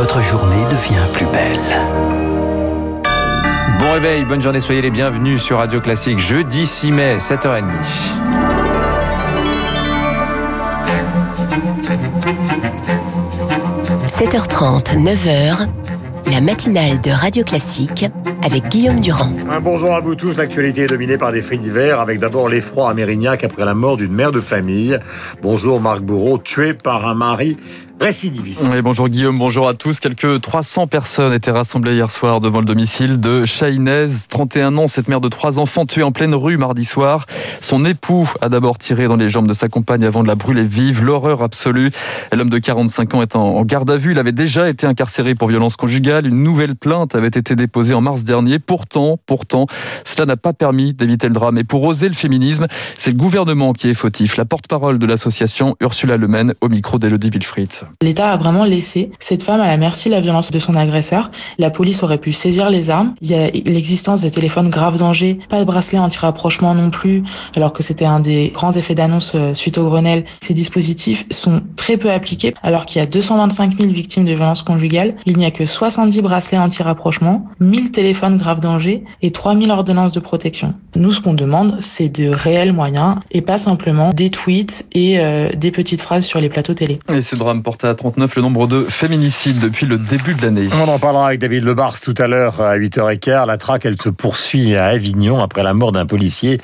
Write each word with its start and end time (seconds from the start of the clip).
votre 0.00 0.22
journée 0.22 0.64
devient 0.64 1.06
plus 1.12 1.26
belle. 1.26 1.60
Bon 3.78 3.92
réveil, 3.92 4.24
bonne 4.24 4.40
journée, 4.40 4.60
soyez 4.60 4.80
les 4.80 4.90
bienvenus 4.90 5.42
sur 5.42 5.58
Radio 5.58 5.78
Classique. 5.78 6.18
Jeudi 6.18 6.66
6 6.66 6.90
mai, 6.90 7.18
7h30. 7.18 7.64
7h30, 14.06 14.96
9h, 14.96 15.68
la 16.32 16.40
matinale 16.40 16.98
de 17.02 17.10
Radio 17.10 17.44
Classique 17.44 18.06
avec 18.42 18.68
Guillaume 18.68 19.00
Durand. 19.00 19.32
Un 19.50 19.60
bonjour 19.60 19.94
à 19.94 20.00
vous 20.00 20.14
tous. 20.14 20.34
L'actualité 20.38 20.84
est 20.84 20.86
dominée 20.86 21.18
par 21.18 21.30
des 21.30 21.42
faits 21.42 21.60
divers, 21.60 22.00
avec 22.00 22.20
d'abord 22.20 22.48
l'effroi 22.48 22.90
à 22.90 22.94
Mérignac 22.94 23.44
après 23.44 23.66
la 23.66 23.74
mort 23.74 23.98
d'une 23.98 24.12
mère 24.14 24.32
de 24.32 24.40
famille. 24.40 24.98
Bonjour 25.42 25.78
Marc 25.78 26.00
Bourreau, 26.00 26.38
tué 26.38 26.72
par 26.72 27.06
un 27.06 27.14
mari 27.14 27.58
Oui, 28.02 28.80
bonjour 28.82 29.10
Guillaume, 29.10 29.38
bonjour 29.38 29.68
à 29.68 29.74
tous. 29.74 30.00
Quelques 30.00 30.40
300 30.40 30.86
personnes 30.86 31.34
étaient 31.34 31.50
rassemblées 31.50 31.92
hier 31.92 32.10
soir 32.10 32.40
devant 32.40 32.60
le 32.60 32.64
domicile 32.64 33.20
de 33.20 33.44
Chahinez, 33.44 34.08
31 34.30 34.78
ans, 34.78 34.86
cette 34.86 35.06
mère 35.08 35.20
de 35.20 35.28
trois 35.28 35.58
enfants 35.58 35.84
tuée 35.84 36.02
en 36.02 36.10
pleine 36.10 36.34
rue 36.34 36.56
mardi 36.56 36.86
soir. 36.86 37.26
Son 37.60 37.84
époux 37.84 38.26
a 38.40 38.48
d'abord 38.48 38.78
tiré 38.78 39.06
dans 39.06 39.16
les 39.16 39.28
jambes 39.28 39.46
de 39.46 39.52
sa 39.52 39.68
compagne 39.68 40.02
avant 40.06 40.22
de 40.22 40.28
la 40.28 40.34
brûler 40.34 40.64
vive. 40.64 41.04
L'horreur 41.04 41.42
absolue. 41.42 41.90
L'homme 42.32 42.48
de 42.48 42.58
45 42.58 43.14
ans 43.16 43.20
est 43.22 43.36
en 43.36 43.62
garde 43.66 43.90
à 43.90 43.98
vue. 43.98 44.12
Il 44.12 44.18
avait 44.18 44.32
déjà 44.32 44.70
été 44.70 44.86
incarcéré 44.86 45.34
pour 45.34 45.48
violence 45.48 45.76
conjugale. 45.76 46.26
Une 46.26 46.42
nouvelle 46.42 46.76
plainte 46.76 47.14
avait 47.14 47.28
été 47.28 47.54
déposée 47.54 47.92
en 47.92 48.00
mars 48.00 48.24
dernier. 48.24 48.58
Pourtant, 48.58 49.18
pourtant, 49.26 49.66
cela 50.06 50.24
n'a 50.24 50.38
pas 50.38 50.54
permis 50.54 50.94
d'éviter 50.94 51.28
le 51.28 51.34
drame. 51.34 51.58
Et 51.58 51.64
pour 51.64 51.82
oser 51.84 52.08
le 52.08 52.14
féminisme, 52.14 52.66
c'est 52.96 53.10
le 53.10 53.18
gouvernement 53.18 53.74
qui 53.74 53.90
est 53.90 53.94
fautif. 53.94 54.38
La 54.38 54.46
porte-parole 54.46 54.98
de 54.98 55.04
l'association 55.04 55.76
Ursula 55.80 56.16
Lemaine 56.16 56.54
au 56.62 56.70
micro 56.70 56.98
d'Elodie 56.98 57.28
Wilfried. 57.28 57.89
L'État 58.02 58.30
a 58.30 58.36
vraiment 58.36 58.64
laissé 58.64 59.10
cette 59.20 59.42
femme 59.42 59.60
à 59.60 59.66
la 59.66 59.76
merci 59.76 60.08
de 60.08 60.14
la 60.14 60.20
violence 60.20 60.50
de 60.50 60.58
son 60.58 60.74
agresseur. 60.74 61.30
La 61.58 61.70
police 61.70 62.02
aurait 62.02 62.18
pu 62.18 62.32
saisir 62.32 62.70
les 62.70 62.90
armes. 62.90 63.14
Il 63.20 63.30
y 63.30 63.34
a 63.34 63.50
l'existence 63.50 64.22
des 64.22 64.30
téléphones 64.30 64.70
grave 64.70 64.98
danger, 64.98 65.38
pas 65.48 65.58
de 65.58 65.64
bracelet 65.64 65.98
anti-rapprochement 65.98 66.74
non 66.74 66.90
plus, 66.90 67.22
alors 67.56 67.72
que 67.72 67.82
c'était 67.82 68.04
un 68.04 68.20
des 68.20 68.50
grands 68.54 68.72
effets 68.72 68.94
d'annonce 68.94 69.32
euh, 69.34 69.54
suite 69.54 69.78
au 69.78 69.84
Grenelle. 69.84 70.24
Ces 70.40 70.54
dispositifs 70.54 71.26
sont 71.30 71.62
très 71.76 71.96
peu 71.96 72.10
appliqués, 72.10 72.54
alors 72.62 72.86
qu'il 72.86 73.00
y 73.00 73.02
a 73.02 73.06
225 73.06 73.78
000 73.78 73.92
victimes 73.92 74.24
de 74.24 74.32
violences 74.32 74.62
conjugales. 74.62 75.14
Il 75.26 75.36
n'y 75.36 75.44
a 75.44 75.50
que 75.50 75.66
70 75.66 76.22
bracelets 76.22 76.58
anti-rapprochement, 76.58 77.46
1000 77.60 77.90
téléphones 77.90 78.36
grave 78.36 78.60
danger 78.60 79.04
et 79.22 79.30
3000 79.30 79.70
ordonnances 79.70 80.12
de 80.12 80.20
protection. 80.20 80.74
Nous, 80.96 81.12
ce 81.12 81.20
qu'on 81.20 81.34
demande, 81.34 81.78
c'est 81.80 82.08
de 82.08 82.28
réels 82.28 82.72
moyens 82.72 83.16
et 83.30 83.42
pas 83.42 83.58
simplement 83.58 84.12
des 84.12 84.30
tweets 84.30 84.86
et 84.92 85.18
euh, 85.18 85.50
des 85.50 85.70
petites 85.70 86.00
phrases 86.00 86.24
sur 86.24 86.40
les 86.40 86.48
plateaux 86.48 86.74
télé. 86.74 86.98
À 87.84 87.94
39 87.94 88.36
le 88.36 88.42
nombre 88.42 88.66
de 88.66 88.82
féminicides 88.82 89.60
depuis 89.60 89.86
le 89.86 89.96
début 89.96 90.34
de 90.34 90.42
l'année. 90.42 90.68
On 90.84 90.88
en 90.88 90.98
parlera 90.98 91.28
avec 91.28 91.40
David 91.40 91.64
Lebars 91.64 92.00
tout 92.00 92.14
à 92.18 92.26
l'heure 92.26 92.60
à 92.60 92.76
8h15. 92.76 93.46
La 93.46 93.56
traque, 93.56 93.86
elle 93.86 94.00
se 94.00 94.08
poursuit 94.08 94.76
à 94.76 94.86
Avignon 94.86 95.40
après 95.40 95.62
la 95.62 95.72
mort 95.72 95.92
d'un 95.92 96.06
policier 96.06 96.58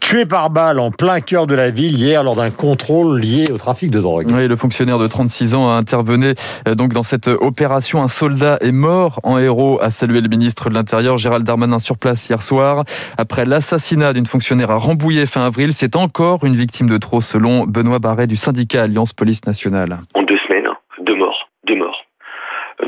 tué 0.00 0.26
par 0.26 0.50
balle 0.50 0.80
en 0.80 0.90
plein 0.90 1.20
cœur 1.20 1.46
de 1.46 1.54
la 1.54 1.70
ville 1.70 1.96
hier 1.96 2.24
lors 2.24 2.36
d'un 2.36 2.50
contrôle 2.50 3.20
lié 3.20 3.50
au 3.52 3.58
trafic 3.58 3.90
de 3.90 4.00
drogue. 4.00 4.26
Oui, 4.32 4.48
le 4.48 4.56
fonctionnaire 4.56 4.98
de 4.98 5.06
36 5.06 5.54
ans 5.54 5.70
a 5.70 5.74
intervenu 5.74 6.34
euh, 6.66 6.74
donc 6.74 6.92
dans 6.92 7.02
cette 7.02 7.28
opération. 7.28 8.02
Un 8.02 8.08
soldat 8.08 8.58
est 8.60 8.72
mort 8.72 9.20
en 9.22 9.38
héros, 9.38 9.78
a 9.82 9.90
salué 9.90 10.20
le 10.20 10.28
ministre 10.28 10.70
de 10.70 10.74
l'Intérieur 10.74 11.18
Gérald 11.18 11.44
Darmanin 11.44 11.78
sur 11.78 11.98
place 11.98 12.28
hier 12.28 12.42
soir. 12.42 12.84
Après 13.18 13.44
l'assassinat 13.44 14.12
d'une 14.12 14.26
fonctionnaire 14.26 14.70
à 14.70 14.76
Rambouillet 14.76 15.26
fin 15.26 15.44
avril, 15.44 15.72
c'est 15.74 15.94
encore 15.94 16.44
une 16.44 16.54
victime 16.54 16.88
de 16.88 16.96
trop 16.96 17.20
selon 17.20 17.66
Benoît 17.66 17.98
Barret 17.98 18.26
du 18.26 18.36
syndicat 18.36 18.84
Alliance 18.84 19.12
Police 19.12 19.44
Nationale. 19.46 19.98
En 20.14 20.22
deux. 20.22 20.38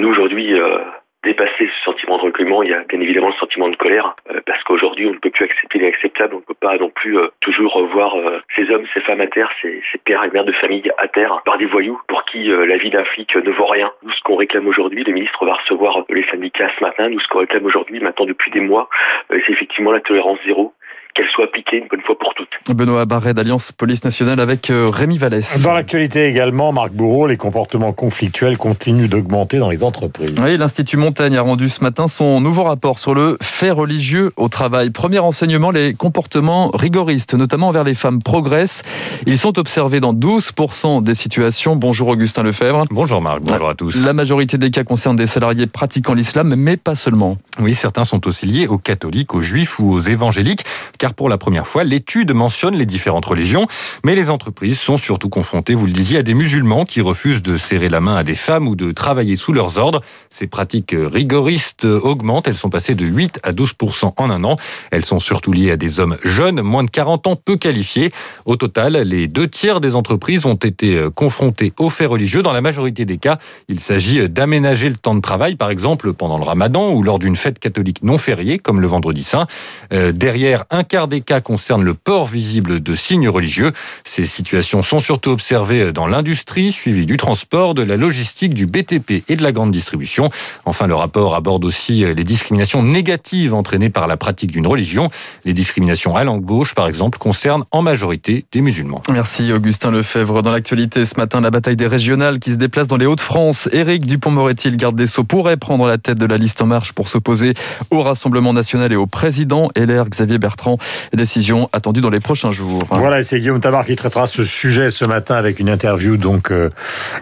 Nous 0.00 0.08
aujourd'hui, 0.08 0.58
euh, 0.58 0.78
dépasser 1.22 1.68
ce 1.68 1.84
sentiment 1.84 2.16
de 2.16 2.22
recueillement, 2.22 2.62
il 2.62 2.70
y 2.70 2.74
a 2.74 2.82
bien 2.84 3.00
évidemment 3.00 3.28
le 3.28 3.34
sentiment 3.34 3.68
de 3.68 3.76
colère, 3.76 4.14
euh, 4.30 4.40
parce 4.46 4.62
qu'aujourd'hui 4.64 5.06
on 5.06 5.12
ne 5.12 5.18
peut 5.18 5.30
plus 5.30 5.44
accepter 5.44 5.78
l'inacceptable, 5.78 6.34
on 6.34 6.38
ne 6.38 6.44
peut 6.44 6.54
pas 6.58 6.78
non 6.78 6.88
plus 6.88 7.18
euh, 7.18 7.28
toujours 7.40 7.74
revoir 7.74 8.16
euh, 8.16 8.40
ces 8.56 8.70
hommes, 8.70 8.86
ces 8.94 9.00
femmes 9.00 9.20
à 9.20 9.26
terre, 9.26 9.50
ces, 9.60 9.82
ces, 9.92 9.98
pères 9.98 10.24
et 10.24 10.30
mères 10.30 10.46
de 10.46 10.52
famille 10.52 10.90
à 10.96 11.08
terre 11.08 11.42
par 11.44 11.58
des 11.58 11.66
voyous 11.66 12.00
pour 12.08 12.24
qui 12.24 12.44
la 12.44 12.76
vie 12.78 12.90
d'un 12.90 13.04
flic 13.04 13.34
ne 13.36 13.50
vaut 13.50 13.66
rien. 13.66 13.90
Nous, 14.02 14.12
ce 14.12 14.22
qu'on 14.22 14.36
réclame 14.36 14.66
aujourd'hui, 14.66 15.04
le 15.04 15.12
ministre 15.12 15.44
va 15.44 15.54
recevoir 15.54 16.04
les 16.08 16.24
syndicats 16.30 16.70
ce 16.78 16.82
matin, 16.82 17.08
nous, 17.10 17.20
ce 17.20 17.28
qu'on 17.28 17.40
réclame 17.40 17.66
aujourd'hui, 17.66 18.00
maintenant 18.00 18.24
depuis 18.24 18.50
des 18.50 18.60
mois, 18.60 18.88
c'est 19.28 19.50
effectivement 19.50 19.92
la 19.92 20.00
tolérance 20.00 20.38
zéro 20.46 20.72
qu'elle 21.14 21.28
soit 21.34 21.44
appliquée 21.44 21.78
une 21.78 21.88
bonne 21.88 22.02
fois 22.02 22.18
pour 22.18 22.34
toutes. 22.34 22.48
Benoît 22.76 23.04
Barret 23.04 23.34
d'Alliance 23.34 23.72
Police 23.72 24.04
Nationale 24.04 24.40
avec 24.40 24.70
Rémi 24.70 25.18
Vallès. 25.18 25.60
Dans 25.62 25.72
l'actualité 25.72 26.26
également, 26.26 26.72
Marc 26.72 26.92
Bourreau, 26.92 27.26
les 27.26 27.36
comportements 27.36 27.92
conflictuels 27.92 28.58
continuent 28.58 29.08
d'augmenter 29.08 29.58
dans 29.58 29.70
les 29.70 29.82
entreprises. 29.82 30.36
Oui, 30.40 30.56
l'Institut 30.56 30.96
Montaigne 30.96 31.36
a 31.36 31.42
rendu 31.42 31.68
ce 31.68 31.82
matin 31.82 32.06
son 32.08 32.40
nouveau 32.40 32.62
rapport 32.62 32.98
sur 32.98 33.14
le 33.14 33.38
fait 33.42 33.70
religieux 33.70 34.32
au 34.36 34.48
travail. 34.48 34.90
Premier 34.90 35.18
enseignement, 35.18 35.70
les 35.70 35.94
comportements 35.94 36.70
rigoristes, 36.70 37.34
notamment 37.34 37.68
envers 37.68 37.84
les 37.84 37.94
femmes, 37.94 38.22
progressent. 38.22 38.82
Ils 39.26 39.38
sont 39.38 39.58
observés 39.58 40.00
dans 40.00 40.14
12% 40.14 41.02
des 41.02 41.14
situations. 41.14 41.76
Bonjour 41.76 42.08
Augustin 42.08 42.42
Lefebvre. 42.42 42.84
Bonjour 42.90 43.20
Marc, 43.20 43.40
bonjour 43.42 43.68
à 43.68 43.74
tous. 43.74 44.04
La 44.04 44.12
majorité 44.12 44.58
des 44.58 44.70
cas 44.70 44.84
concernent 44.84 45.16
des 45.16 45.26
salariés 45.26 45.66
pratiquant 45.66 46.14
l'islam, 46.14 46.54
mais 46.56 46.76
pas 46.76 46.94
seulement. 46.94 47.38
Oui, 47.58 47.74
certains 47.74 48.04
sont 48.04 48.26
aussi 48.26 48.46
liés 48.46 48.66
aux 48.66 48.78
catholiques, 48.78 49.34
aux 49.34 49.40
juifs 49.40 49.78
ou 49.78 49.90
aux 49.90 50.00
évangéliques, 50.00 50.64
car 51.00 51.14
pour 51.14 51.30
la 51.30 51.38
première 51.38 51.66
fois, 51.66 51.82
l'étude 51.82 52.32
mentionne 52.32 52.76
les 52.76 52.84
différentes 52.84 53.24
religions, 53.24 53.66
mais 54.04 54.14
les 54.14 54.28
entreprises 54.28 54.78
sont 54.78 54.98
surtout 54.98 55.30
confrontées, 55.30 55.74
vous 55.74 55.86
le 55.86 55.92
disiez, 55.92 56.18
à 56.18 56.22
des 56.22 56.34
musulmans 56.34 56.84
qui 56.84 57.00
refusent 57.00 57.40
de 57.40 57.56
serrer 57.56 57.88
la 57.88 58.00
main 58.00 58.16
à 58.16 58.22
des 58.22 58.34
femmes 58.34 58.68
ou 58.68 58.76
de 58.76 58.92
travailler 58.92 59.36
sous 59.36 59.54
leurs 59.54 59.78
ordres. 59.78 60.02
Ces 60.28 60.46
pratiques 60.46 60.94
rigoristes 60.94 61.86
augmentent, 61.86 62.48
elles 62.48 62.54
sont 62.54 62.68
passées 62.68 62.94
de 62.94 63.06
8 63.06 63.40
à 63.42 63.52
12% 63.52 64.12
en 64.14 64.30
un 64.30 64.44
an. 64.44 64.56
Elles 64.90 65.06
sont 65.06 65.20
surtout 65.20 65.52
liées 65.52 65.70
à 65.70 65.78
des 65.78 66.00
hommes 66.00 66.18
jeunes, 66.22 66.60
moins 66.60 66.84
de 66.84 66.90
40 66.90 67.26
ans, 67.28 67.36
peu 67.36 67.56
qualifiés. 67.56 68.12
Au 68.44 68.56
total, 68.56 68.92
les 68.98 69.26
deux 69.26 69.48
tiers 69.48 69.80
des 69.80 69.94
entreprises 69.94 70.44
ont 70.44 70.54
été 70.54 71.02
confrontées 71.14 71.72
aux 71.78 71.88
faits 71.88 72.10
religieux. 72.10 72.42
Dans 72.42 72.52
la 72.52 72.60
majorité 72.60 73.06
des 73.06 73.16
cas, 73.16 73.38
il 73.68 73.80
s'agit 73.80 74.28
d'aménager 74.28 74.90
le 74.90 74.96
temps 74.96 75.14
de 75.14 75.22
travail, 75.22 75.54
par 75.54 75.70
exemple 75.70 76.12
pendant 76.12 76.36
le 76.36 76.44
ramadan 76.44 76.92
ou 76.92 77.02
lors 77.02 77.18
d'une 77.18 77.36
fête 77.36 77.58
catholique 77.58 78.02
non 78.02 78.18
fériée, 78.18 78.58
comme 78.58 78.82
le 78.82 78.86
vendredi 78.86 79.22
saint. 79.22 79.46
Euh, 79.94 80.12
derrière, 80.12 80.64
un 80.70 80.84
quart 80.90 81.06
des 81.06 81.20
cas 81.20 81.40
concernent 81.40 81.84
le 81.84 81.94
port 81.94 82.26
visible 82.26 82.80
de 82.80 82.96
signes 82.96 83.28
religieux. 83.28 83.70
Ces 84.04 84.26
situations 84.26 84.82
sont 84.82 84.98
surtout 84.98 85.30
observées 85.30 85.92
dans 85.92 86.08
l'industrie, 86.08 86.72
suivies 86.72 87.06
du 87.06 87.16
transport, 87.16 87.74
de 87.74 87.82
la 87.82 87.96
logistique, 87.96 88.54
du 88.54 88.66
BTP 88.66 89.22
et 89.28 89.36
de 89.36 89.42
la 89.42 89.52
grande 89.52 89.70
distribution. 89.70 90.30
Enfin, 90.64 90.88
le 90.88 90.96
rapport 90.96 91.36
aborde 91.36 91.64
aussi 91.64 92.04
les 92.04 92.24
discriminations 92.24 92.82
négatives 92.82 93.54
entraînées 93.54 93.88
par 93.88 94.08
la 94.08 94.16
pratique 94.16 94.50
d'une 94.50 94.66
religion. 94.66 95.10
Les 95.44 95.52
discriminations 95.52 96.16
à 96.16 96.24
langue 96.24 96.44
gauche, 96.44 96.74
par 96.74 96.88
exemple, 96.88 97.18
concernent 97.18 97.64
en 97.70 97.82
majorité 97.82 98.44
des 98.50 98.60
musulmans. 98.60 99.00
Merci 99.08 99.52
Augustin 99.52 99.92
Lefebvre. 99.92 100.42
Dans 100.42 100.50
l'actualité 100.50 101.04
ce 101.04 101.14
matin, 101.16 101.40
la 101.40 101.52
bataille 101.52 101.76
des 101.76 101.86
régionales 101.86 102.40
qui 102.40 102.50
se 102.50 102.56
déplace 102.56 102.88
dans 102.88 102.96
les 102.96 103.06
Hauts-de-France. 103.06 103.68
Éric 103.70 104.06
Dupont-Moretti, 104.06 104.70
le 104.70 104.76
garde 104.76 104.96
des 104.96 105.06
Sceaux, 105.06 105.22
pourrait 105.22 105.56
prendre 105.56 105.86
la 105.86 105.98
tête 105.98 106.18
de 106.18 106.26
la 106.26 106.36
liste 106.36 106.60
en 106.60 106.66
marche 106.66 106.92
pour 106.94 107.06
s'opposer 107.06 107.54
au 107.92 108.02
Rassemblement 108.02 108.52
national 108.52 108.92
et 108.92 108.96
au 108.96 109.06
président 109.06 109.70
LR 109.76 110.08
Xavier 110.08 110.38
Bertrand. 110.38 110.79
Décision 111.12 111.68
attendue 111.72 112.00
dans 112.00 112.10
les 112.10 112.20
prochains 112.20 112.52
jours. 112.52 112.80
Voilà, 112.90 113.22
c'est 113.22 113.40
Guillaume 113.40 113.60
Tabar 113.60 113.84
qui 113.84 113.96
traitera 113.96 114.26
ce 114.26 114.44
sujet 114.44 114.90
ce 114.90 115.04
matin 115.04 115.34
avec 115.34 115.60
une 115.60 115.68
interview 115.68 116.16
donc 116.16 116.50
euh, 116.50 116.70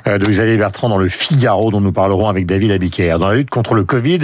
de 0.07 0.25
Xavier 0.27 0.57
Bertrand 0.57 0.89
dans 0.89 0.99
le 0.99 1.09
Figaro 1.09 1.71
dont 1.71 1.81
nous 1.81 1.93
parlerons 1.93 2.29
avec 2.29 2.47
David 2.47 2.71
Abiker. 2.71 3.19
Dans 3.19 3.29
la 3.29 3.35
lutte 3.35 3.51
contre 3.51 3.75
le 3.75 3.85
Covid, 3.85 4.21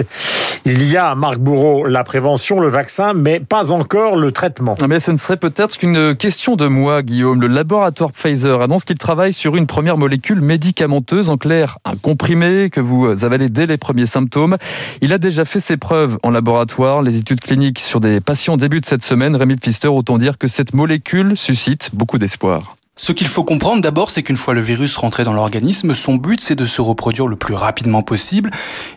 il 0.65 0.83
y 0.85 0.97
a, 0.97 1.15
Marc 1.15 1.39
Bourreau, 1.39 1.87
la 1.87 2.05
prévention, 2.05 2.61
le 2.61 2.69
vaccin, 2.69 3.13
mais 3.15 3.41
pas 3.41 3.73
encore 3.73 4.17
le 4.17 4.33
traitement. 4.33 4.77
Mais 4.89 5.01
ce 5.01 5.11
ne 5.11 5.17
serait 5.17 5.37
peut-être 5.37 5.79
qu'une 5.79 6.15
question 6.15 6.57
de 6.57 6.67
moi, 6.67 7.03
Guillaume. 7.03 7.41
Le 7.41 7.47
laboratoire 7.47 8.13
Pfizer 8.13 8.61
annonce 8.61 8.85
qu'il 8.85 8.99
travaille 8.99 9.33
sur 9.33 9.57
une 9.57 9.67
première 9.67 9.97
molécule 9.97 10.41
médicamenteuse, 10.41 11.29
en 11.29 11.37
clair, 11.37 11.79
un 11.85 11.97
comprimé 11.97 12.71
que 12.71 12.81
vous 12.81 13.25
avalez 13.25 13.49
dès 13.49 13.67
les 13.67 13.77
premiers 13.77 14.07
symptômes. 14.07 14.57
Il 15.01 15.13
a 15.13 15.19
déjà 15.19 15.45
fait 15.45 15.61
ses 15.61 15.77
preuves 15.77 16.19
en 16.23 16.31
laboratoire. 16.31 17.03
Les 17.03 17.17
études 17.17 17.41
cliniques 17.41 17.79
sur 17.79 18.01
des 18.01 18.21
patients 18.21 18.57
débutent 18.57 18.87
cette 18.87 19.05
semaine. 19.05 19.24
Rémi 19.33 19.57
Pfister, 19.57 19.89
autant 19.89 20.19
dire 20.19 20.37
que 20.37 20.49
cette 20.49 20.75
molécule 20.75 21.37
suscite 21.37 21.91
beaucoup 21.95 22.19
d'espoir. 22.19 22.77
Ce 22.97 23.11
qu'il 23.11 23.27
faut 23.27 23.43
comprendre 23.43 23.83
d'abord, 23.83 24.11
c'est 24.11 24.23
qu'une 24.23 24.37
fois 24.37 24.55
le 24.55 24.61
virus 24.61 24.95
rentré 24.95 25.25
dans 25.25 25.33
l'organisme, 25.33 25.95
son 25.95 26.15
but 26.15 26.41
c'est 26.41 26.55
de 26.55 26.65
se 26.65 26.81
reproduire 26.81 27.27
le 27.27 27.35
plus 27.35 27.55
rapidement 27.55 28.03
possible. 28.03 28.51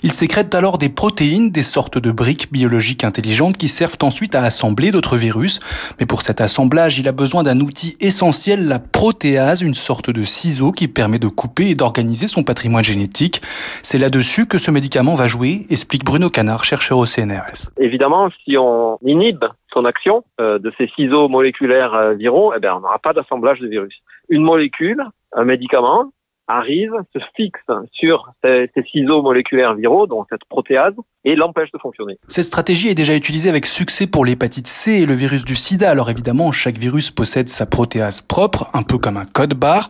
Il 0.04 0.12
sécrète 0.12 0.54
alors 0.54 0.78
des 0.78 0.90
protéines, 0.90 1.50
des 1.50 1.64
sortes 1.64 1.98
de 1.98 2.12
briques 2.12 2.52
biologiques 2.52 3.04
intelligentes 3.04 3.58
qui 3.58 3.68
servent 3.70 3.98
ensuite 4.04 4.36
à 4.36 4.44
assembler 4.44 4.92
d'autres 4.92 5.18
virus. 5.18 5.60
Mais 6.00 6.06
pour 6.06 6.22
cet 6.22 6.42
assemblage, 6.42 7.00
il 7.00 7.08
a 7.08 7.12
besoin 7.12 7.42
d'un 7.42 7.60
outil 7.60 7.98
essentiel, 8.00 8.68
la 8.68 8.78
protéase, 8.78 9.62
une 9.62 9.74
sorte 9.74 10.12
de 10.12 10.22
ciseau 10.22 10.72
qui 10.72 10.88
permet 10.88 11.18
de 11.18 11.28
couper 11.28 11.70
et 11.70 11.76
d'organiser 11.76 12.28
son 12.28 12.44
patrimoine 12.44 12.84
génétique. 12.84 13.42
C'est 13.82 13.98
là-dessus 13.98 14.46
que 14.46 14.60
ce 14.60 14.70
médicament 14.70 15.16
va 15.16 15.26
jouer, 15.26 15.66
explique 15.72 16.06
Bruno 16.06 16.30
Canard, 16.30 16.66
chercheur 16.66 17.00
au 17.00 17.08
CNRS. 17.08 17.72
Évidemment, 17.80 18.30
si 18.46 18.58
on 18.58 19.00
inhibe 19.04 19.46
son 19.78 19.86
action 19.86 20.24
euh, 20.42 20.58
de 20.58 20.74
ces 20.78 20.88
ciseaux 20.96 21.28
moléculaires 21.30 21.94
euh, 21.94 22.14
viraux, 22.14 22.52
eh 22.56 22.60
bien, 22.60 22.76
on 22.76 22.80
n'aura 22.80 22.98
pas 22.98 23.14
d'assemblage 23.14 23.60
de 23.60 23.68
virus. 23.68 23.96
Une 24.28 24.42
molécule, 24.42 25.04
un 25.34 25.44
médicament, 25.44 26.12
arrive, 26.48 26.94
se 27.14 27.20
fixe 27.36 27.60
sur 27.92 28.32
ces, 28.44 28.70
ces 28.74 28.84
ciseaux 28.84 29.22
moléculaires 29.22 29.76
viraux, 29.76 30.08
donc 30.08 30.28
cette 30.30 30.46
protéase, 30.50 30.94
et 31.28 31.36
l'empêche 31.36 31.72
de 31.74 31.78
fonctionner. 31.78 32.18
Cette 32.28 32.46
stratégie 32.46 32.88
est 32.88 32.96
déjà 32.96 33.14
utilisée 33.14 33.50
avec 33.50 33.66
succès 33.66 34.08
pour 34.08 34.24
l'hépatite 34.24 34.68
C 34.68 34.94
et 34.94 35.06
le 35.06 35.14
virus 35.14 35.44
du 35.44 35.56
sida. 35.56 35.92
Alors 35.92 36.10
évidemment, 36.10 36.54
chaque 36.54 36.78
virus 36.78 37.12
possède 37.12 37.50
sa 37.50 37.66
protéase 37.66 38.22
propre, 38.22 38.68
un 38.74 38.82
peu 38.82 38.98
comme 38.98 39.18
un 39.18 39.26
code 39.26 39.54
barre. 39.54 39.90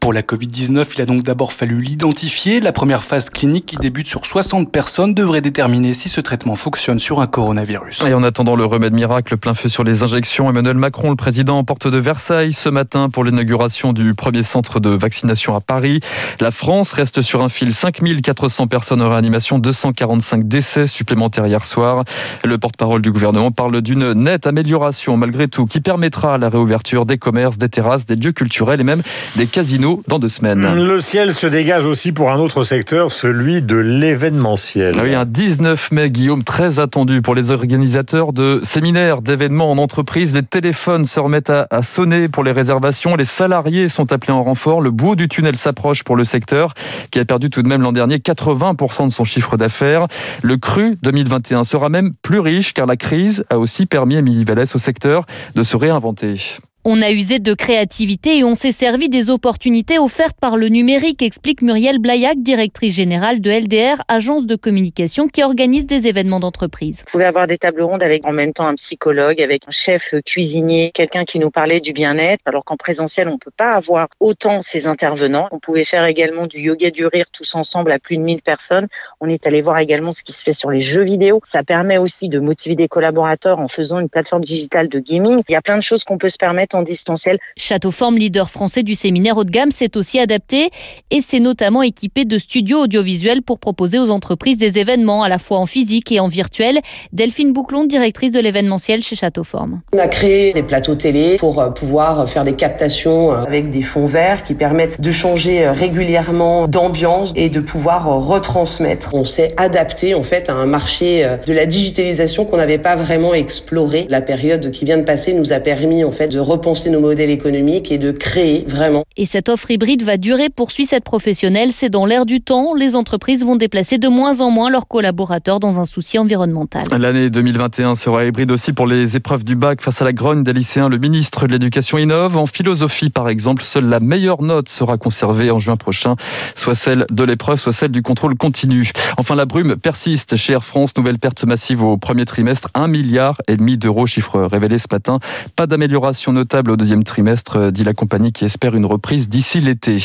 Pour 0.00 0.14
la 0.14 0.22
Covid-19, 0.22 0.86
il 0.94 1.02
a 1.02 1.06
donc 1.06 1.24
d'abord 1.24 1.52
fallu 1.52 1.78
l'identifier. 1.78 2.60
La 2.60 2.72
première 2.72 3.04
phase 3.04 3.28
clinique 3.28 3.66
qui 3.66 3.76
débute 3.76 4.06
sur 4.06 4.24
60 4.24 4.72
personnes 4.72 5.12
devrait 5.12 5.42
déterminer 5.42 5.92
si 5.92 6.08
ce 6.08 6.22
traitement 6.22 6.54
fonctionne 6.54 6.98
sur 6.98 7.20
un 7.20 7.26
coronavirus. 7.26 8.04
Et 8.04 8.14
en 8.14 8.22
attendant 8.22 8.56
le 8.56 8.64
remède 8.64 8.94
miracle, 8.94 9.36
plein 9.36 9.52
feu 9.52 9.68
sur 9.68 9.84
les 9.84 10.02
injections, 10.02 10.48
Emmanuel 10.48 10.76
Macron, 10.76 11.10
le 11.10 11.16
président, 11.16 11.58
en 11.58 11.64
porte 11.64 11.86
de 11.86 11.98
Versailles 11.98 12.54
ce 12.54 12.70
matin 12.70 13.10
pour 13.10 13.24
l'inauguration 13.24 13.92
du 13.92 14.14
premier 14.14 14.42
centre 14.42 14.80
de 14.80 14.88
vaccination 14.88 15.54
à 15.54 15.60
Paris. 15.60 15.97
La 16.40 16.50
France 16.50 16.92
reste 16.92 17.22
sur 17.22 17.42
un 17.42 17.48
fil 17.48 17.74
5400 17.74 18.66
personnes 18.66 19.02
en 19.02 19.08
réanimation, 19.08 19.58
245 19.58 20.46
décès 20.46 20.86
supplémentaires 20.86 21.46
hier 21.46 21.64
soir. 21.64 22.04
Le 22.44 22.58
porte-parole 22.58 23.02
du 23.02 23.12
gouvernement 23.12 23.50
parle 23.50 23.80
d'une 23.82 24.12
nette 24.12 24.46
amélioration 24.46 25.16
malgré 25.16 25.48
tout 25.48 25.66
qui 25.66 25.80
permettra 25.80 26.38
la 26.38 26.48
réouverture 26.48 27.06
des 27.06 27.18
commerces, 27.18 27.58
des 27.58 27.68
terrasses, 27.68 28.06
des 28.06 28.16
lieux 28.16 28.32
culturels 28.32 28.80
et 28.80 28.84
même 28.84 29.02
des 29.36 29.46
casinos 29.46 30.02
dans 30.08 30.18
deux 30.18 30.28
semaines. 30.28 30.66
Le 30.74 31.00
ciel 31.00 31.34
se 31.34 31.46
dégage 31.46 31.84
aussi 31.84 32.12
pour 32.12 32.30
un 32.30 32.38
autre 32.38 32.62
secteur, 32.62 33.10
celui 33.10 33.62
de 33.62 33.76
l'événementiel. 33.76 34.94
Ah 34.98 35.02
oui, 35.02 35.14
un 35.14 35.24
19 35.24 35.92
mai, 35.92 36.10
Guillaume, 36.10 36.44
très 36.44 36.78
attendu 36.78 37.22
pour 37.22 37.34
les 37.34 37.50
organisateurs 37.50 38.32
de 38.32 38.60
séminaires, 38.62 39.22
d'événements 39.22 39.70
en 39.70 39.78
entreprise. 39.78 40.34
Les 40.34 40.42
téléphones 40.42 41.06
se 41.06 41.20
remettent 41.20 41.50
à, 41.50 41.66
à 41.70 41.82
sonner 41.82 42.28
pour 42.28 42.44
les 42.44 42.52
réservations. 42.52 43.16
Les 43.16 43.24
salariés 43.24 43.88
sont 43.88 44.12
appelés 44.12 44.32
en 44.32 44.42
renfort. 44.42 44.80
Le 44.80 44.90
bout 44.90 45.16
du 45.16 45.28
tunnel 45.28 45.56
s'approche 45.56 45.87
pour 46.04 46.16
le 46.16 46.24
secteur 46.24 46.74
qui 47.10 47.18
a 47.18 47.24
perdu 47.24 47.50
tout 47.50 47.62
de 47.62 47.68
même 47.68 47.82
l'an 47.82 47.92
dernier 47.92 48.18
80% 48.18 49.08
de 49.08 49.12
son 49.12 49.24
chiffre 49.24 49.56
d'affaires. 49.56 50.06
Le 50.42 50.56
cru 50.56 50.96
2021 51.02 51.64
sera 51.64 51.88
même 51.88 52.12
plus 52.22 52.40
riche 52.40 52.74
car 52.74 52.86
la 52.86 52.96
crise 52.96 53.44
a 53.50 53.58
aussi 53.58 53.86
permis 53.86 54.16
à 54.16 54.18
Émilie 54.18 54.44
Vallès 54.44 54.74
au 54.74 54.78
secteur 54.78 55.24
de 55.54 55.62
se 55.62 55.76
réinventer. 55.76 56.58
On 56.90 57.02
a 57.02 57.10
usé 57.10 57.38
de 57.38 57.52
créativité 57.52 58.38
et 58.38 58.44
on 58.44 58.54
s'est 58.54 58.72
servi 58.72 59.10
des 59.10 59.28
opportunités 59.28 59.98
offertes 59.98 60.38
par 60.40 60.56
le 60.56 60.68
numérique, 60.68 61.20
explique 61.20 61.60
Muriel 61.60 61.98
Blaillac, 61.98 62.42
directrice 62.42 62.94
générale 62.94 63.42
de 63.42 63.50
LDR, 63.50 64.00
agence 64.08 64.46
de 64.46 64.56
communication 64.56 65.28
qui 65.28 65.42
organise 65.42 65.84
des 65.84 66.06
événements 66.06 66.40
d'entreprise. 66.40 67.00
Vous 67.04 67.12
pouvez 67.12 67.26
avoir 67.26 67.46
des 67.46 67.58
tables 67.58 67.82
rondes 67.82 68.02
avec 68.02 68.26
en 68.26 68.32
même 68.32 68.54
temps 68.54 68.66
un 68.66 68.74
psychologue, 68.76 69.42
avec 69.42 69.68
un 69.68 69.70
chef 69.70 70.14
cuisinier, 70.24 70.90
quelqu'un 70.94 71.26
qui 71.26 71.38
nous 71.38 71.50
parlait 71.50 71.80
du 71.80 71.92
bien-être, 71.92 72.40
alors 72.46 72.64
qu'en 72.64 72.78
présentiel, 72.78 73.28
on 73.28 73.32
ne 73.32 73.36
peut 73.36 73.52
pas 73.54 73.72
avoir 73.72 74.08
autant 74.18 74.62
ces 74.62 74.86
intervenants. 74.86 75.48
On 75.52 75.58
pouvait 75.58 75.84
faire 75.84 76.06
également 76.06 76.46
du 76.46 76.58
yoga 76.58 76.90
du 76.90 77.04
rire 77.04 77.26
tous 77.30 77.54
ensemble 77.54 77.92
à 77.92 77.98
plus 77.98 78.16
de 78.16 78.22
1000 78.22 78.40
personnes. 78.40 78.88
On 79.20 79.28
est 79.28 79.46
allé 79.46 79.60
voir 79.60 79.78
également 79.78 80.12
ce 80.12 80.22
qui 80.22 80.32
se 80.32 80.42
fait 80.42 80.52
sur 80.52 80.70
les 80.70 80.80
jeux 80.80 81.04
vidéo. 81.04 81.42
Ça 81.44 81.62
permet 81.62 81.98
aussi 81.98 82.30
de 82.30 82.40
motiver 82.40 82.76
des 82.76 82.88
collaborateurs 82.88 83.58
en 83.58 83.68
faisant 83.68 84.00
une 84.00 84.08
plateforme 84.08 84.42
digitale 84.42 84.88
de 84.88 85.00
gaming. 85.00 85.38
Il 85.50 85.52
y 85.52 85.56
a 85.56 85.60
plein 85.60 85.76
de 85.76 85.82
choses 85.82 86.02
qu'on 86.02 86.16
peut 86.16 86.30
se 86.30 86.38
permettre 86.38 86.77
en 86.78 86.82
distanciel. 86.82 87.38
Châteauforme, 87.56 88.16
leader 88.16 88.48
français 88.48 88.82
du 88.82 88.94
séminaire 88.94 89.36
haut 89.36 89.44
de 89.44 89.50
gamme, 89.50 89.70
s'est 89.70 89.96
aussi 89.96 90.18
adapté 90.18 90.70
et 91.10 91.20
s'est 91.20 91.40
notamment 91.40 91.82
équipé 91.82 92.24
de 92.24 92.38
studios 92.38 92.80
audiovisuels 92.80 93.42
pour 93.42 93.58
proposer 93.58 93.98
aux 93.98 94.10
entreprises 94.10 94.58
des 94.58 94.78
événements 94.78 95.22
à 95.22 95.28
la 95.28 95.38
fois 95.38 95.58
en 95.58 95.66
physique 95.66 96.12
et 96.12 96.20
en 96.20 96.28
virtuel. 96.28 96.78
Delphine 97.12 97.52
Bouclon, 97.52 97.84
directrice 97.84 98.32
de 98.32 98.40
l'événementiel 98.40 99.02
chez 99.02 99.16
Châteauforme. 99.16 99.80
On 99.92 99.98
a 99.98 100.08
créé 100.08 100.52
des 100.52 100.62
plateaux 100.62 100.94
télé 100.94 101.36
pour 101.38 101.60
euh, 101.60 101.70
pouvoir 101.70 102.28
faire 102.28 102.44
des 102.44 102.54
captations 102.54 103.32
euh, 103.32 103.42
avec 103.42 103.70
des 103.70 103.82
fonds 103.82 104.06
verts 104.06 104.42
qui 104.42 104.54
permettent 104.54 105.00
de 105.00 105.10
changer 105.10 105.64
euh, 105.66 105.72
régulièrement 105.72 106.68
d'ambiance 106.68 107.32
et 107.36 107.48
de 107.48 107.60
pouvoir 107.60 108.06
retransmettre. 108.06 109.14
On 109.14 109.24
s'est 109.24 109.54
adapté 109.56 110.14
en 110.14 110.22
fait 110.22 110.48
à 110.48 110.54
un 110.54 110.66
marché 110.66 111.26
de 111.46 111.52
la 111.52 111.66
digitalisation 111.66 112.44
qu'on 112.44 112.56
n'avait 112.56 112.78
pas 112.78 112.96
vraiment 112.96 113.34
exploré. 113.34 114.06
La 114.08 114.20
période 114.20 114.70
qui 114.70 114.84
vient 114.84 114.98
de 114.98 115.02
passer 115.02 115.32
nous 115.32 115.52
a 115.52 115.60
permis 115.60 116.04
en 116.04 116.10
fait 116.10 116.28
de 116.28 116.38
repenser 116.38 116.67
nos 116.86 117.00
modèles 117.00 117.30
économiques 117.30 117.90
et 117.90 117.98
de 117.98 118.10
créer 118.10 118.64
vraiment. 118.66 119.04
Et 119.16 119.24
cette 119.24 119.48
offre 119.48 119.70
hybride 119.70 120.02
va 120.02 120.16
durer, 120.16 120.48
poursuit 120.48 120.86
cette 120.86 121.04
professionnelle. 121.04 121.72
C'est 121.72 121.88
dans 121.88 122.06
l'air 122.06 122.26
du 122.26 122.40
temps. 122.40 122.74
Les 122.74 122.96
entreprises 122.96 123.44
vont 123.44 123.56
déplacer 123.56 123.98
de 123.98 124.08
moins 124.08 124.40
en 124.40 124.50
moins 124.50 124.70
leurs 124.70 124.86
collaborateurs 124.86 125.60
dans 125.60 125.80
un 125.80 125.84
souci 125.84 126.18
environnemental. 126.18 126.86
L'année 126.90 127.30
2021 127.30 127.94
sera 127.94 128.24
hybride 128.24 128.50
aussi 128.50 128.72
pour 128.72 128.86
les 128.86 129.16
épreuves 129.16 129.44
du 129.44 129.56
bac 129.56 129.80
face 129.80 130.02
à 130.02 130.04
la 130.04 130.12
grogne 130.12 130.44
des 130.44 130.52
lycéens. 130.52 130.88
Le 130.88 130.98
ministre 130.98 131.46
de 131.46 131.52
l'Éducation 131.52 131.98
innove. 131.98 132.36
En 132.36 132.46
philosophie, 132.46 133.10
par 133.10 133.28
exemple, 133.28 133.62
seule 133.64 133.86
la 133.86 134.00
meilleure 134.00 134.42
note 134.42 134.68
sera 134.68 134.98
conservée 134.98 135.50
en 135.50 135.58
juin 135.58 135.76
prochain, 135.76 136.16
soit 136.54 136.74
celle 136.74 137.06
de 137.10 137.24
l'épreuve, 137.24 137.58
soit 137.58 137.72
celle 137.72 137.92
du 137.92 138.02
contrôle 138.02 138.36
continu. 138.36 138.90
Enfin, 139.16 139.34
la 139.34 139.46
brume 139.46 139.76
persiste 139.76 140.36
chez 140.36 140.52
Air 140.52 140.64
France. 140.64 140.96
Nouvelle 140.96 141.18
perte 141.18 141.44
massive 141.44 141.82
au 141.82 141.96
premier 141.96 142.24
trimestre, 142.24 142.68
1 142.74 142.88
milliard 142.88 143.40
et 143.48 143.56
demi 143.56 143.78
d'euros, 143.78 144.06
chiffre 144.06 144.40
révélé 144.42 144.78
ce 144.78 144.86
matin. 144.90 145.18
Pas 145.56 145.66
d'amélioration 145.66 146.32
notable 146.32 146.47
au 146.56 146.76
deuxième 146.76 147.04
trimestre, 147.04 147.70
dit 147.70 147.84
la 147.84 147.94
compagnie 147.94 148.32
qui 148.32 148.44
espère 148.44 148.74
une 148.74 148.86
reprise 148.86 149.28
d'ici 149.28 149.60
l'été. 149.60 149.98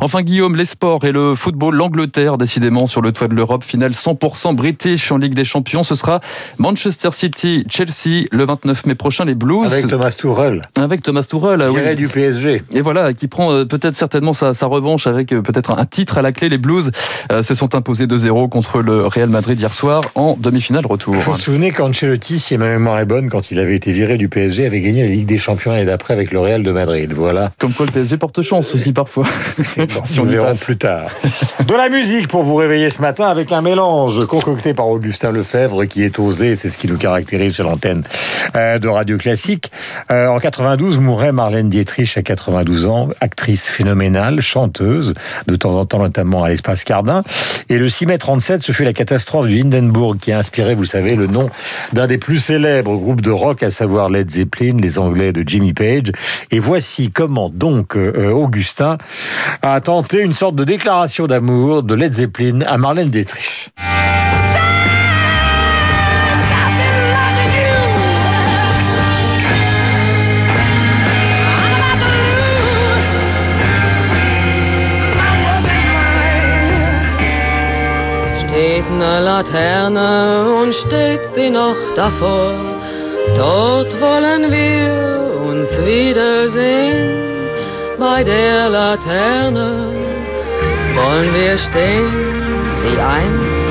Enfin, 0.00 0.22
Guillaume, 0.22 0.56
les 0.56 0.64
sports 0.64 1.04
et 1.04 1.12
le 1.12 1.34
football, 1.34 1.76
l'Angleterre, 1.76 2.36
décidément 2.36 2.86
sur 2.86 3.00
le 3.00 3.12
toit 3.12 3.28
de 3.28 3.34
l'Europe, 3.34 3.64
finale 3.64 3.92
100% 3.92 4.54
british 4.54 5.10
en 5.12 5.18
Ligue 5.18 5.34
des 5.34 5.44
Champions. 5.44 5.82
Ce 5.82 5.94
sera 5.94 6.20
Manchester 6.58 7.10
City, 7.12 7.64
Chelsea 7.68 8.26
le 8.30 8.44
29 8.44 8.86
mai 8.86 8.94
prochain, 8.94 9.24
les 9.24 9.34
Blues. 9.34 9.72
Avec 9.72 9.88
Thomas 9.88 10.10
Tuchel. 10.10 10.62
Avec 10.76 11.02
Thomas 11.02 11.22
Tuchel, 11.22 11.62
ah 11.62 11.70
oui. 11.70 11.94
du 11.94 12.08
PSG. 12.08 12.62
Et 12.72 12.80
voilà, 12.80 13.12
qui 13.12 13.28
prend 13.28 13.52
euh, 13.52 13.64
peut-être 13.64 13.96
certainement 13.96 14.32
sa, 14.32 14.54
sa 14.54 14.66
revanche 14.66 15.06
avec 15.06 15.32
euh, 15.32 15.42
peut-être 15.42 15.78
un 15.78 15.86
titre 15.86 16.18
à 16.18 16.22
la 16.22 16.32
clé. 16.32 16.48
Les 16.48 16.58
Blues 16.58 16.90
euh, 17.32 17.42
se 17.42 17.54
sont 17.54 17.74
imposés 17.74 18.06
2-0 18.06 18.48
contre 18.48 18.80
le 18.80 19.06
Real 19.06 19.28
Madrid 19.28 19.58
hier 19.58 19.72
soir 19.72 20.02
en 20.14 20.36
demi-finale 20.38 20.86
retour. 20.86 21.14
Vous 21.14 21.32
vous 21.32 21.38
souvenez 21.38 21.70
qu'Ancelotti, 21.70 22.38
si 22.38 22.58
ma 22.58 22.66
mémoire 22.66 22.98
est 22.98 23.04
bonne, 23.04 23.28
quand 23.28 23.50
il 23.50 23.58
avait 23.58 23.76
été 23.76 23.92
viré 23.92 24.16
du 24.16 24.28
PSG, 24.28 24.66
avait 24.66 24.80
gagné 24.80 25.02
la 25.02 25.08
Ligue 25.08 25.26
des 25.26 25.38
Champions 25.38 25.72
l'année 25.84 25.90
d'après 25.90 26.14
avec 26.14 26.32
le 26.32 26.40
Real 26.40 26.62
de 26.62 26.70
Madrid. 26.70 27.12
Voilà. 27.12 27.52
Comme 27.58 27.72
quoi 27.72 27.86
le 27.86 27.92
PSG 27.92 28.16
porte 28.16 28.42
chance 28.42 28.74
aussi 28.74 28.92
parfois. 28.92 29.26
si 30.04 30.20
on 30.20 30.24
verra 30.24 30.54
plus 30.54 30.76
tard. 30.76 31.10
De 31.66 31.74
la 31.74 31.88
musique 31.88 32.28
pour 32.28 32.42
vous 32.42 32.56
réveiller 32.56 32.90
ce 32.90 33.00
matin 33.00 33.26
avec 33.26 33.52
un 33.52 33.62
mélange 33.62 34.26
concocté 34.26 34.74
par 34.74 34.88
Augustin 34.88 35.32
Lefebvre 35.32 35.84
qui 35.86 36.02
est 36.02 36.18
osé, 36.18 36.54
c'est 36.54 36.70
ce 36.70 36.76
qui 36.76 36.88
nous 36.88 36.96
caractérise 36.96 37.54
sur 37.54 37.64
l'antenne 37.64 38.02
euh, 38.56 38.78
de 38.78 38.88
Radio 38.88 39.16
Classique. 39.16 39.70
Euh, 40.10 40.26
en 40.26 40.38
92 40.38 40.98
mourait 40.98 41.32
Marlène 41.32 41.68
Dietrich 41.68 42.16
à 42.16 42.22
92 42.22 42.86
ans, 42.86 43.08
actrice 43.20 43.66
phénoménale, 43.66 44.40
chanteuse, 44.40 45.14
de 45.46 45.56
temps 45.56 45.74
en 45.74 45.84
temps 45.84 45.98
notamment 45.98 46.44
à 46.44 46.48
l'espace 46.48 46.84
Cardin. 46.84 47.22
Et 47.68 47.78
le 47.78 47.88
6 47.88 48.06
mai 48.06 48.18
37, 48.18 48.62
ce 48.62 48.72
fut 48.72 48.84
la 48.84 48.92
catastrophe 48.92 49.46
du 49.46 49.60
Hindenburg 49.60 50.18
qui 50.18 50.32
a 50.32 50.38
inspiré, 50.38 50.74
vous 50.74 50.82
le 50.82 50.86
savez, 50.86 51.14
le 51.16 51.26
nom 51.26 51.50
d'un 51.92 52.06
des 52.06 52.18
plus 52.18 52.38
célèbres 52.38 52.96
groupes 52.96 53.22
de 53.22 53.30
rock, 53.30 53.62
à 53.62 53.70
savoir 53.70 54.10
Led 54.10 54.30
Zeppelin, 54.30 54.78
les 54.80 54.98
Anglais 54.98 55.32
de 55.32 55.42
Jimmy 55.46 55.73
Page. 55.74 56.12
Et 56.50 56.58
voici 56.58 57.10
comment 57.10 57.50
donc 57.50 57.96
euh, 57.96 58.30
Augustin 58.30 58.98
a 59.62 59.80
tenté 59.80 60.20
une 60.20 60.32
sorte 60.32 60.56
de 60.56 60.64
déclaration 60.64 61.26
d'amour 61.26 61.82
de 61.82 61.94
Led 61.94 62.12
Zeppelin 62.12 62.60
à 62.66 62.78
Marlène 62.78 63.10
Dietrich. 63.10 63.70
Uns 85.64 85.78
wiedersehen. 85.86 87.08
Bei 87.98 88.22
der 88.22 88.68
Laterne 88.68 89.92
wollen 90.94 91.30
wir 91.34 91.56
stehen 91.56 92.12
wie 92.82 93.00
einst 93.00 93.63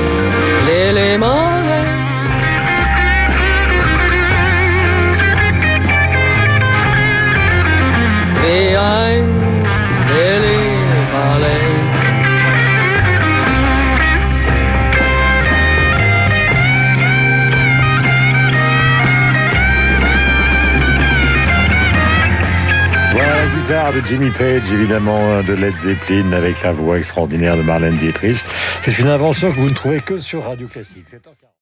de 23.92 24.00
Jimmy 24.06 24.30
Page, 24.30 24.72
évidemment 24.72 25.42
de 25.42 25.52
Led 25.52 25.76
Zeppelin, 25.76 26.32
avec 26.32 26.62
la 26.62 26.72
voix 26.72 26.96
extraordinaire 26.96 27.56
de 27.56 27.62
Marlène 27.62 27.96
Dietrich. 27.96 28.38
C'est 28.82 28.98
une 28.98 29.08
invention 29.08 29.52
que 29.52 29.60
vous 29.60 29.68
ne 29.68 29.74
trouvez 29.74 30.00
que 30.00 30.16
sur 30.16 30.44
Radio 30.44 30.66
Classique. 30.68 31.08